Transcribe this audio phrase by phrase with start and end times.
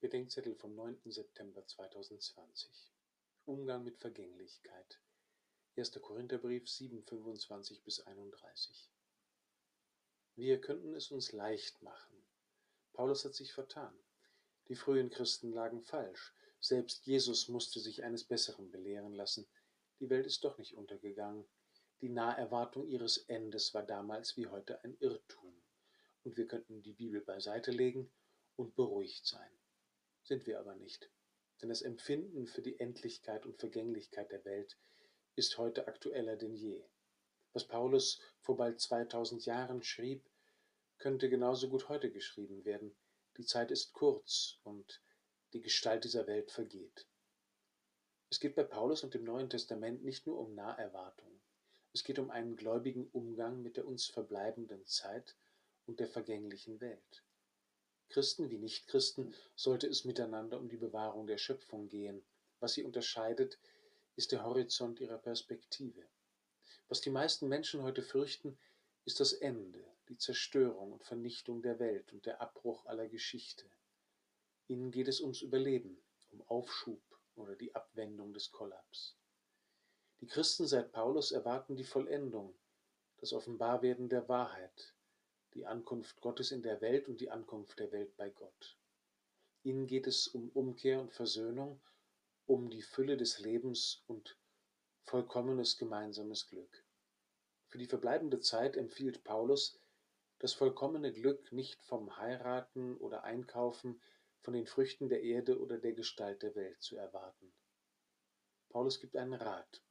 [0.00, 1.10] Bedenkzettel vom 9.
[1.10, 2.70] September 2020
[3.46, 5.00] Umgang mit Vergänglichkeit
[5.76, 5.90] 1.
[6.00, 8.92] Korintherbrief 7, 25 bis 31
[10.36, 12.14] Wir könnten es uns leicht machen.
[12.92, 13.92] Paulus hat sich vertan.
[14.68, 16.32] Die frühen Christen lagen falsch.
[16.60, 19.48] Selbst Jesus musste sich eines Besseren belehren lassen.
[19.98, 21.44] Die Welt ist doch nicht untergegangen.
[22.02, 25.60] Die Naherwartung ihres Endes war damals wie heute ein Irrtum.
[26.22, 28.08] Und wir könnten die Bibel beiseite legen
[28.54, 29.50] und beruhigt sein
[30.28, 31.10] sind wir aber nicht.
[31.60, 34.78] Denn das Empfinden für die Endlichkeit und Vergänglichkeit der Welt
[35.34, 36.84] ist heute aktueller denn je.
[37.52, 40.28] Was Paulus vor bald 2000 Jahren schrieb,
[40.98, 42.94] könnte genauso gut heute geschrieben werden.
[43.36, 45.02] Die Zeit ist kurz und
[45.52, 47.06] die Gestalt dieser Welt vergeht.
[48.30, 51.40] Es geht bei Paulus und dem Neuen Testament nicht nur um Naherwartung.
[51.94, 55.36] Es geht um einen gläubigen Umgang mit der uns verbleibenden Zeit
[55.86, 57.24] und der vergänglichen Welt.
[58.08, 62.24] Christen wie Nichtchristen sollte es miteinander um die Bewahrung der Schöpfung gehen.
[62.60, 63.58] Was sie unterscheidet,
[64.16, 66.02] ist der Horizont ihrer Perspektive.
[66.88, 68.58] Was die meisten Menschen heute fürchten,
[69.04, 73.64] ist das Ende, die Zerstörung und Vernichtung der Welt und der Abbruch aller Geschichte.
[74.66, 77.00] Ihnen geht es ums Überleben, um Aufschub
[77.36, 79.16] oder die Abwendung des Kollaps.
[80.20, 82.58] Die Christen seit Paulus erwarten die Vollendung,
[83.18, 84.94] das Offenbarwerden der Wahrheit,
[85.54, 88.76] die Ankunft Gottes in der Welt und die Ankunft der Welt bei Gott.
[89.62, 91.80] Ihnen geht es um Umkehr und Versöhnung,
[92.46, 94.36] um die Fülle des Lebens und
[95.04, 96.84] vollkommenes gemeinsames Glück.
[97.66, 99.78] Für die verbleibende Zeit empfiehlt Paulus,
[100.38, 104.00] das vollkommene Glück nicht vom Heiraten oder Einkaufen,
[104.40, 107.52] von den Früchten der Erde oder der Gestalt der Welt zu erwarten.
[108.70, 109.82] Paulus gibt einen Rat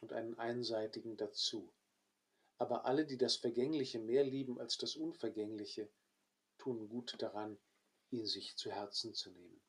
[0.00, 1.72] und einen einseitigen dazu.
[2.60, 5.88] Aber alle, die das Vergängliche mehr lieben als das Unvergängliche,
[6.58, 7.58] tun gut daran,
[8.10, 9.62] ihn sich zu Herzen zu nehmen.